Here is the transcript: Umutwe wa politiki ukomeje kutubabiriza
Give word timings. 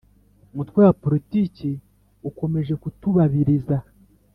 Umutwe 0.51 0.79
wa 0.87 0.95
politiki 1.03 1.69
ukomeje 2.29 2.73
kutubabiriza 2.81 3.77